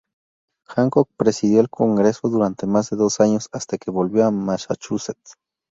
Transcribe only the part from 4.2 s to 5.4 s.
a Massachusetts.